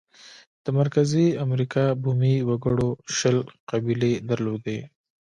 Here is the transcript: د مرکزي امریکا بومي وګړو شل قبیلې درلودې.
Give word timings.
د 0.63 0.65
مرکزي 0.79 1.27
امریکا 1.45 1.85
بومي 2.01 2.35
وګړو 2.49 2.89
شل 3.17 3.37
قبیلې 3.69 4.13
درلودې. 4.29 4.79